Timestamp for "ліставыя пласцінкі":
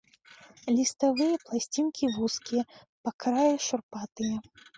0.77-2.09